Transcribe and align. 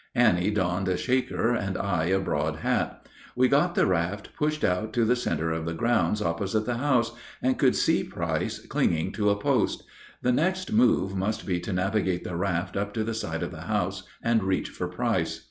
Annie 0.15 0.49
donned 0.49 0.87
a 0.87 0.97
Shaker 0.97 1.53
and 1.53 1.77
I 1.77 2.05
a 2.05 2.17
broad 2.19 2.55
hat. 2.61 3.07
We 3.35 3.47
got 3.47 3.75
the 3.75 3.85
raft 3.85 4.29
pushed 4.35 4.63
out 4.63 4.93
to 4.93 5.05
the 5.05 5.15
center 5.15 5.51
of 5.51 5.65
the 5.65 5.75
grounds 5.75 6.23
opposite 6.23 6.65
the 6.65 6.77
house, 6.79 7.11
and 7.39 7.59
could 7.59 7.75
see 7.75 8.03
Price 8.03 8.57
clinging 8.65 9.11
to 9.11 9.29
a 9.29 9.39
post; 9.39 9.83
the 10.23 10.31
next 10.31 10.71
move 10.71 11.15
must 11.15 11.45
be 11.45 11.59
to 11.59 11.71
navigate 11.71 12.23
the 12.23 12.35
raft 12.35 12.75
up 12.75 12.95
to 12.95 13.03
the 13.03 13.13
side 13.13 13.43
of 13.43 13.51
the 13.51 13.61
house 13.67 14.01
and 14.23 14.41
reach 14.43 14.69
for 14.69 14.87
Price. 14.87 15.39